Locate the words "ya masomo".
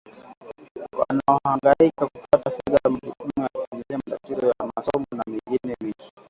4.47-5.05